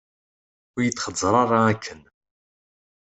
Ur 0.75 0.81
yi-d-xeẓẓer 0.83 1.33
ara 1.43 1.59
akken. 1.71 2.01